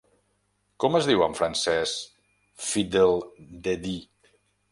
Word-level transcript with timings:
Com 0.83 0.95
es 0.99 1.09
diu 1.09 1.25
en 1.25 1.35
francès 1.39 1.93
"fiddle-de-dee"? 2.69 4.33